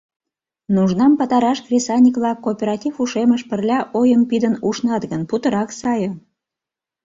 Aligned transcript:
Нужнам 0.75 1.11
пытараш 1.19 1.59
кресаньык-влак 1.67 2.37
кооператив 2.45 2.93
ушемыш 3.03 3.41
пырля 3.49 3.79
ойым 3.99 4.21
пидын 4.29 4.55
ушнат 4.67 5.03
гын, 5.11 5.21
путырак 5.29 5.69
сае. 5.79 6.09